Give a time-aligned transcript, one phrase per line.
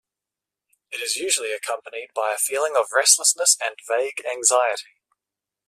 [0.91, 4.97] It is usually accompanied by a feeling of restlessness and vague anxiety.